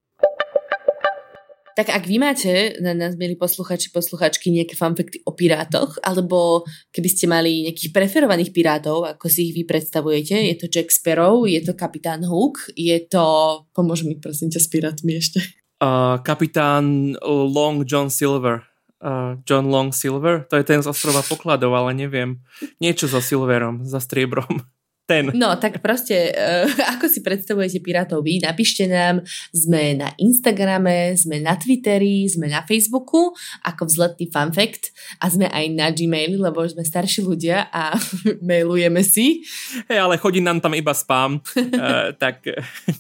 Tak 1.80 1.96
ak 1.96 2.12
vy 2.12 2.20
máte 2.20 2.76
na 2.84 2.92
nás, 2.92 3.15
milí 3.15 3.39
posluchači, 3.39 3.96
posluchačky, 3.96 4.52
nejaké 4.52 4.76
fanfekty 4.76 5.24
o 5.24 5.32
pirátoch, 5.32 5.96
alebo 6.04 6.68
keby 6.92 7.08
ste 7.08 7.24
mali 7.32 7.72
nejakých 7.72 7.96
preferovaných 7.96 8.52
pirátov, 8.52 9.08
ako 9.08 9.32
si 9.32 9.48
ich 9.48 9.56
vy 9.56 9.63
predstavujete, 9.63 10.36
je 10.44 10.56
to 10.60 10.68
Jack 10.68 10.92
Sparrow, 10.92 11.48
je 11.48 11.63
to 11.63 11.72
kapitán 11.80 12.28
Hook, 12.28 12.68
je 12.76 13.00
to... 13.08 13.24
Pomôž 13.72 14.04
mi 14.04 14.20
prosím 14.20 14.52
ťa 14.52 14.60
s 14.60 14.68
pirátmi 14.68 15.24
ešte. 15.24 15.39
Uh, 15.80 16.20
kapitán 16.20 17.15
Long 17.24 17.88
John 17.88 18.12
Silver. 18.12 18.68
Uh, 19.00 19.39
John 19.48 19.72
Long 19.72 19.96
Silver, 19.96 20.44
to 20.52 20.60
je 20.60 20.68
ten 20.68 20.84
z 20.84 20.92
ostrova 20.92 21.24
pokladov, 21.24 21.72
ale 21.80 21.96
neviem. 21.96 22.44
Niečo 22.84 23.08
so 23.08 23.24
Silverom, 23.24 23.88
za 23.88 24.04
striebrom 24.04 24.68
ten. 25.10 25.34
No, 25.34 25.58
tak 25.58 25.82
proste, 25.82 26.30
uh, 26.30 26.69
ako 26.93 27.10
si 27.10 27.26
predstavujete 27.26 27.82
Pirátov 27.82 28.22
vy? 28.22 28.38
Napíšte 28.38 28.86
nám, 28.86 29.26
sme 29.50 29.98
na 29.98 30.13
Instagrame, 30.22 31.17
sme 31.17 31.41
na 31.41 31.58
Twitteri, 31.58 32.30
sme 32.30 32.45
na 32.45 32.62
Facebooku, 32.62 33.34
ako 33.65 33.89
vzletný 33.89 34.30
fun 34.30 34.54
fact 34.54 34.93
a 35.17 35.34
sme 35.34 35.50
aj 35.50 35.65
na 35.74 35.89
Gmaili, 35.89 36.38
lebo 36.38 36.62
sme 36.69 36.86
starší 36.86 37.26
ľudia 37.26 37.74
a 37.74 37.98
mailujeme 38.45 39.02
si. 39.02 39.41
Hej, 39.89 39.98
ale 39.98 40.22
chodí 40.22 40.45
nám 40.45 40.62
tam 40.62 40.78
iba 40.78 40.93
spam, 40.93 41.41
uh, 41.41 42.13
tak 42.24 42.45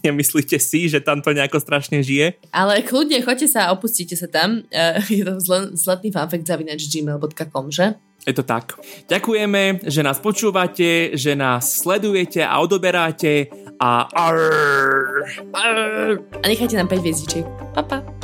nemyslíte 0.01 0.57
si, 0.57 0.89
že 0.89 0.97
tam 1.05 1.21
to 1.21 1.29
nejako 1.29 1.61
strašne 1.61 2.01
žije? 2.01 2.41
Ale 2.49 2.81
kľudne, 2.81 3.21
choďte 3.21 3.45
sa 3.45 3.69
a 3.69 3.71
opustite 3.77 4.17
sa 4.17 4.25
tam. 4.25 4.65
Uh, 4.73 4.97
je 5.05 5.21
to 5.21 5.37
zletný 5.77 6.09
fanfact 6.09 6.49
zavinač 6.49 6.89
gmail.com, 6.89 7.69
že? 7.69 8.08
Je 8.27 8.33
to 8.35 8.43
tak. 8.43 8.75
Ďakujeme, 9.07 9.87
že 9.87 10.03
nás 10.03 10.19
počúvate, 10.19 11.15
že 11.15 11.39
nás 11.39 11.79
sledujete 11.79 12.43
a 12.43 12.59
odoberáte 12.59 13.47
a... 13.79 14.05
A 16.43 16.45
nechajte 16.45 16.75
nám 16.75 16.91
5 16.91 16.99
hviezdičiek. 16.99 17.45
Pa, 17.73 17.81
pa. 17.83 18.18